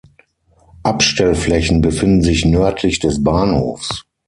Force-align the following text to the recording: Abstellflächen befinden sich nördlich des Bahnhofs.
Abstellflächen 0.81 1.81
befinden 1.81 2.23
sich 2.23 2.43
nördlich 2.43 2.97
des 2.97 3.23
Bahnhofs. 3.23 4.03